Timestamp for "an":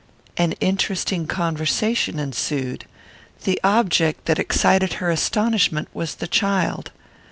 0.35-0.53